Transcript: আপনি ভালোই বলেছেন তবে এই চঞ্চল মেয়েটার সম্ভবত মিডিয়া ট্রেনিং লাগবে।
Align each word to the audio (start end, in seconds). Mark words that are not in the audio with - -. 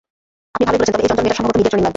আপনি 0.53 0.63
ভালোই 0.67 0.79
বলেছেন 0.79 0.95
তবে 0.95 1.03
এই 1.03 1.07
চঞ্চল 1.09 1.19
মেয়েটার 1.19 1.37
সম্ভবত 1.37 1.55
মিডিয়া 1.57 1.69
ট্রেনিং 1.71 1.83
লাগবে। 1.85 1.89